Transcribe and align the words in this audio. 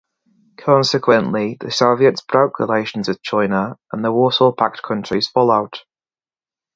Consequently, 0.57 1.57
the 1.59 1.69
Soviets 1.69 2.21
broke 2.21 2.59
relations 2.59 3.07
with 3.07 3.21
China, 3.21 3.77
and 3.93 4.03
the 4.03 4.11
Warsaw 4.11 4.51
Pact 4.51 4.81
countries 4.81 5.27
followed. 5.27 5.75